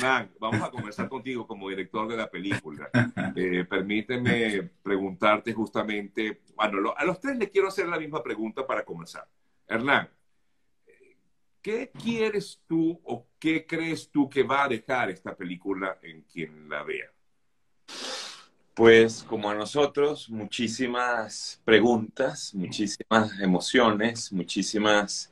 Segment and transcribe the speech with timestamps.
[0.00, 2.88] Hernán, vamos a conversar contigo como director de la película.
[3.36, 8.84] Eh, permíteme preguntarte justamente, bueno, a los tres les quiero hacer la misma pregunta para
[8.84, 9.28] comenzar.
[9.68, 10.08] Hernán,
[11.60, 16.68] ¿qué quieres tú o qué crees tú que va a dejar esta película en quien
[16.68, 17.12] la vea?
[18.74, 25.30] Pues como a nosotros, muchísimas preguntas, muchísimas emociones, muchísimas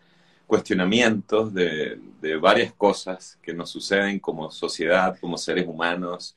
[0.49, 2.01] cuestionamientos de,
[2.41, 6.37] varias cosas que nos suceden como sociedad, como seres humanos.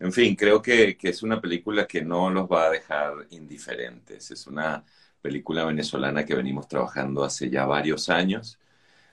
[0.00, 4.30] En fin, creo que, que, es una película que no los va a dejar indiferentes.
[4.30, 4.84] Es una
[5.22, 8.58] película venezolana que venimos trabajando hace ya varios años.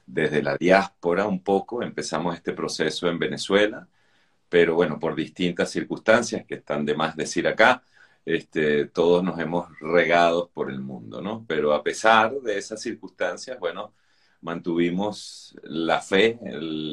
[0.05, 3.88] Desde la diáspora un poco empezamos este proceso en Venezuela
[4.49, 7.84] pero bueno, por distintas circunstancias que están de más decir acá,
[8.26, 11.45] este, todos nos hemos regado por el mundo, ¿no?
[11.48, 13.93] Pero a pesar de esas circunstancias, bueno,
[14.45, 16.40] mantuvimos la fe,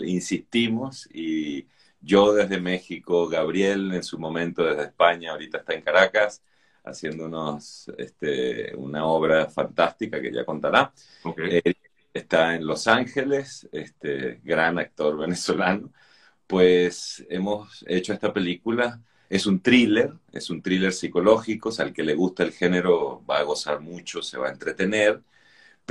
[0.06, 1.66] insistimos y
[2.00, 6.42] yo desde México, Gabriel en su momento desde España, ahorita está en Caracas,
[6.84, 10.92] haciéndonos este, una obra fantástica que ya contará.
[12.12, 15.92] está en Los Ángeles, este gran actor venezolano
[16.52, 19.00] pues hemos hecho esta película.
[19.30, 23.24] Es un thriller, es un thriller psicológico, o sea, al que le gusta el género
[23.24, 25.22] va a gozar mucho, se va a entretener,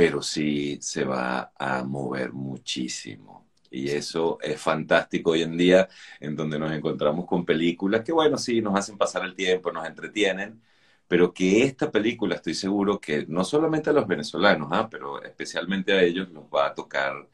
[0.02, 3.50] pero sí se va a mover muchísimo.
[3.70, 5.88] Y eso es fantástico hoy en día,
[6.20, 9.86] en donde nos encontramos con películas que, bueno, sí, nos hacen pasar el tiempo, nos
[9.88, 10.60] entretienen,
[11.08, 14.88] pero que esta película estoy seguro que no solamente a los venezolanos, ¿ah?
[14.90, 17.30] pero especialmente a ellos los va a tocar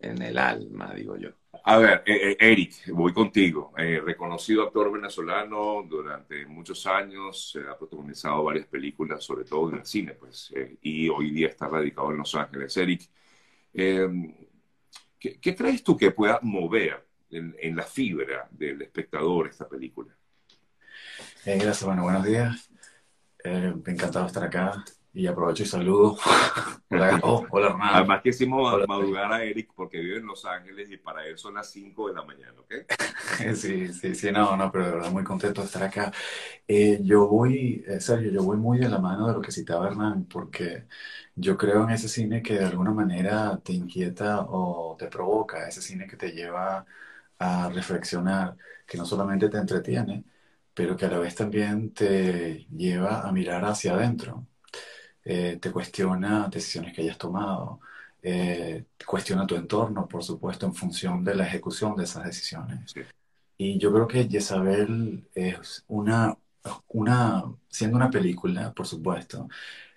[0.00, 1.30] en el alma, digo yo.
[1.64, 3.72] A ver, eh, eh, Eric, voy contigo.
[3.76, 9.86] Eh, reconocido actor venezolano durante muchos años, ha protagonizado varias películas, sobre todo en el
[9.86, 12.76] cine, pues, y hoy día está radicado en Los Ángeles.
[12.76, 13.02] Eric,
[13.74, 14.34] em,
[15.18, 20.14] ¿qué, crees tú que pueda mover en, la fibra del espectador esta película?
[21.44, 22.70] gracias, bueno, buenos días.
[23.44, 24.84] encantado de estar acá
[25.18, 26.16] y aprovecho y saludo.
[26.90, 27.90] hola, oh, hola hermano.
[27.92, 31.54] Además que hicimos madrugar a Eric porque vive en Los Ángeles y para él son
[31.54, 32.74] las 5 de la mañana, ¿ok?
[33.56, 36.12] sí, sí, sí, no, no, pero de verdad muy contento de estar acá.
[36.68, 39.88] Eh, yo voy, eh, Sergio, yo voy muy de la mano de lo que citaba
[39.88, 40.86] Hernán, porque
[41.34, 45.82] yo creo en ese cine que de alguna manera te inquieta o te provoca, ese
[45.82, 46.86] cine que te lleva
[47.40, 50.24] a reflexionar, que no solamente te entretiene,
[50.74, 54.46] pero que a la vez también te lleva a mirar hacia adentro
[55.30, 57.80] eh, te cuestiona decisiones que hayas tomado,
[58.22, 62.94] eh, cuestiona tu entorno, por supuesto, en función de la ejecución de esas decisiones.
[63.58, 66.34] Y yo creo que Jezabel es una,
[66.88, 69.48] una, siendo una película, por supuesto,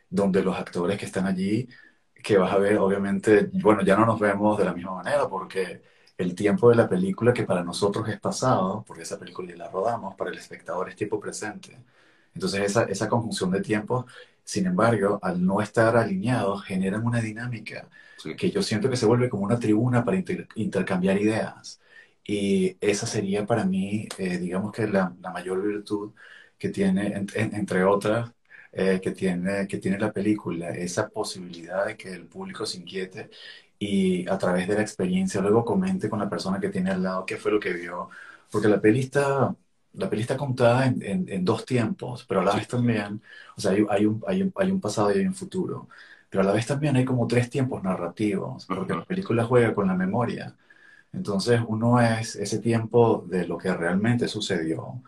[0.09, 1.69] donde los actores que están allí,
[2.13, 5.81] que vas a ver, obviamente, bueno, ya no nos vemos de la misma manera porque
[6.17, 9.69] el tiempo de la película, que para nosotros es pasado, porque esa película ya la
[9.69, 11.79] rodamos, para el espectador es tiempo presente.
[12.33, 14.05] Entonces esa, esa conjunción de tiempos
[14.43, 17.87] sin embargo, al no estar alineados, generan una dinámica
[18.37, 20.21] que yo siento que se vuelve como una tribuna para
[20.55, 21.81] intercambiar ideas.
[22.23, 26.13] Y esa sería para mí, eh, digamos que la, mayor virtud
[26.57, 28.31] que tiene, entre otras,
[28.71, 33.29] eh, que, tiene, que tiene la película, esa posibilidad de que el público se inquiete
[33.79, 37.25] y a través de la experiencia luego comente con la persona que tiene al lado
[37.25, 38.09] qué fue lo que vio.
[38.51, 39.55] Porque la peli está
[39.93, 43.21] la peli está contada en, dos tiempos, pero a la vez también,
[43.55, 44.41] o sea, hay, un, hay,
[44.71, 45.87] un, pasado y hay un futuro,
[46.29, 49.87] pero a la vez también hay como tres tiempos narrativos, porque la película juega con
[49.87, 50.55] la memoria.
[51.13, 55.01] Entonces, uno es ese tiempo de lo que realmente sucedió,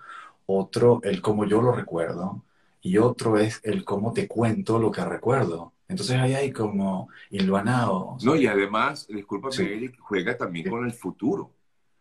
[0.45, 2.43] otro el cómo yo lo recuerdo,
[2.81, 5.71] y otro es el cómo te cuento lo que recuerdo.
[5.87, 8.23] Entonces ahí hay como hilvanados.
[8.23, 11.51] No, y además, discúlpame, Eric, juega también con el futuro.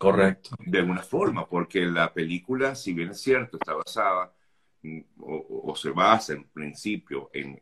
[0.02, 0.56] Correcto.
[0.58, 4.34] De alguna forma, porque la película, si bien es cierto, está basada
[4.82, 7.60] mm, o, se basa en principio en,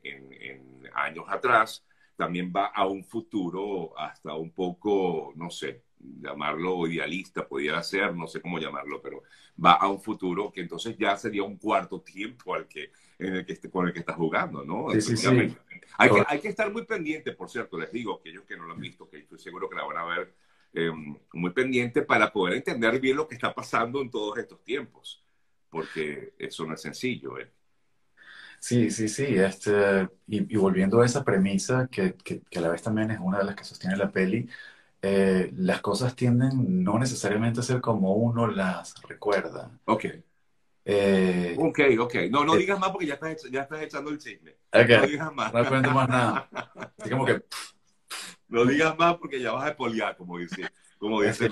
[0.95, 1.85] años atrás,
[2.17, 8.27] también va a un futuro hasta un poco, no sé, llamarlo idealista, pudiera ser, no
[8.27, 9.23] sé cómo llamarlo, pero
[9.63, 13.45] va a un futuro que entonces ya sería un cuarto tiempo al que, en el
[13.45, 14.91] que, con el que estás jugando, ¿no?
[14.99, 15.55] Sí, sí,
[15.99, 18.73] Hay, que, hay que estar muy pendiente, por cierto, les digo, aquellos que no lo
[18.73, 20.35] han visto, que estoy seguro que la van a ver
[20.73, 20.91] eh,
[21.33, 25.25] muy pendiente para poder entender bien lo que está pasando en todos estos tiempos,
[25.69, 27.39] porque eso no es sencillo.
[27.39, 27.51] ¿eh?
[28.61, 29.25] Sí, sí, sí.
[29.25, 33.45] Este, y, volviendo a esa premisa, que, que, a la vez también es una de
[33.45, 34.49] las que sostiene la peli,
[35.03, 39.71] eh, las cosas tienden no necesariamente a ser como uno las recuerda.
[39.87, 40.05] Ok.
[40.85, 42.15] Eh, ok, ok.
[42.31, 44.57] No, no digas más porque ya estás, ya estás echando el chisme.
[44.73, 45.53] No digas más.
[45.53, 46.49] No cuento más nada.
[46.99, 47.43] Así como que...
[48.51, 50.69] No digas más porque ya vas a poliar, como dice,
[50.99, 51.49] como dice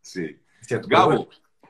[0.00, 0.38] Sí.
[0.86, 1.28] Gabo,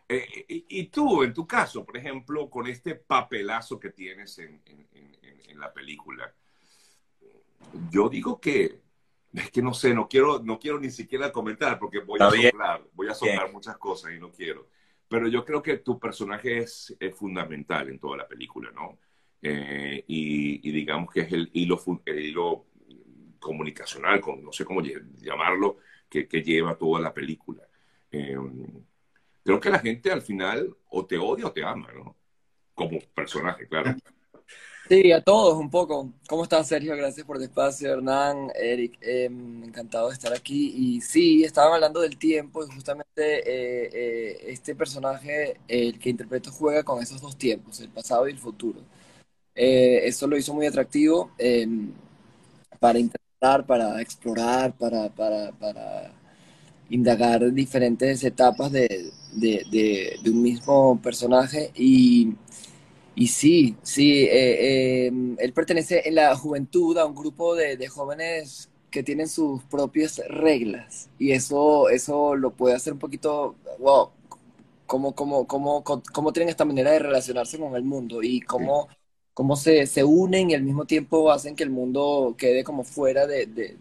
[0.08, 4.60] eh, y, tú, en tu caso, por ejemplo, con este papelazo que tienes en,
[5.54, 6.34] la película,
[7.90, 8.80] yo digo que,
[9.32, 12.82] es que no sé, no quiero, no quiero ni siquiera comentar porque voy a soplar,
[12.94, 14.68] voy a soplar muchas cosas y no quiero.
[15.06, 18.98] Pero yo creo que tu personaje es, fundamental en toda la película, ¿no?
[19.42, 22.66] Eh, y, digamos que es el hilo, el hilo
[23.40, 25.78] comunicacional, con, no sé cómo llamarlo,
[26.08, 27.62] que, lleva toda la película.
[28.12, 28.36] Eh,
[29.44, 32.16] creo que la gente al final o te odia o te ama, ¿no?
[32.74, 33.96] Como personaje, claro.
[34.90, 36.12] Sí, a todos un poco.
[36.28, 36.96] ¿Cómo estás, Sergio?
[36.96, 37.48] Gracias por el
[37.80, 38.98] Hernán, Eric.
[39.00, 40.72] Em, encantado de estar aquí.
[40.76, 46.50] Y sí, estaban hablando del tiempo y justamente eh, eh, este personaje, el que interpreto,
[46.50, 48.80] juega con esos dos tiempos, el pasado y el futuro.
[49.54, 51.92] Eh, eso lo hizo muy atractivo em,
[52.80, 52.98] para
[53.40, 56.12] para explorar, para, para, para
[56.90, 61.70] indagar diferentes etapas de, de, de un mismo personaje.
[61.76, 62.34] Y
[63.14, 68.70] y sí, sí, eh, em, él pertenece en la juventud a un grupo de, jóvenes
[68.90, 71.10] que tienen sus propias reglas.
[71.18, 74.10] Y eso, eso lo puede hacer un poquito, wow,
[74.86, 78.88] cómo, cómo, cómo, cómo tienen esta manera de relacionarse con el mundo y cómo,
[79.34, 83.26] cómo se, se unen y al mismo tiempo hacen que el mundo quede como fuera
[83.26, 83.76] de, de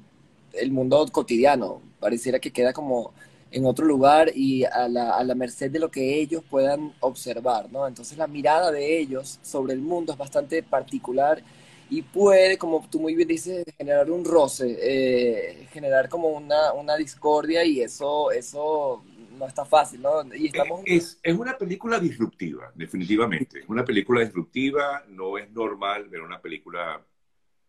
[0.54, 3.13] el mundo cotidiano, pareciera que queda como
[3.51, 7.72] en otro lugar y a la, a la, merced de lo que ellos puedan observar,
[7.72, 7.88] ¿no?
[7.88, 11.42] Entonces la mirada de ellos sobre el mundo es bastante particular
[11.90, 16.95] y puede, como tú muy bien dices, generar un roce, eh, generar como una, una,
[16.95, 19.02] discordia y eso, eso
[19.40, 20.24] no está fácil, ¿no?
[20.36, 20.82] Y estamos...
[20.86, 23.62] es, es una película disruptiva, definitivamente.
[23.62, 27.02] Es una película disruptiva, no es normal ver una película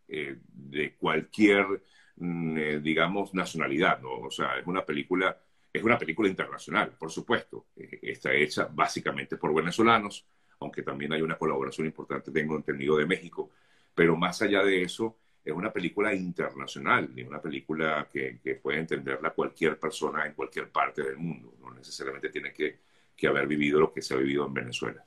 [0.09, 1.83] eh, de cualquier,
[2.17, 4.19] mm, eh, digamos, nacionalidad, ¿no?
[4.19, 5.37] O sea, es una película
[5.73, 7.67] es una película internacional, por supuesto.
[7.77, 10.27] Eh, está hecha básicamente por venezolanos,
[10.59, 13.51] aunque también hay una colaboración importante, tengo entendido, de México.
[13.95, 19.31] Pero más allá de eso, es una película internacional, es una película que, puede entenderla
[19.31, 21.55] cualquier persona en cualquier parte del mundo.
[21.61, 22.79] No necesariamente tiene que,
[23.17, 25.03] que haber vivido lo que se ha vivido en Venezuela.